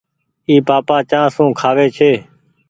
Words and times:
اي 0.47 0.55
پآپآ 0.67 0.97
چآنه 1.09 1.29
سون 1.35 1.49
کآوي 1.59 1.87
ڇي۔ 1.97 2.11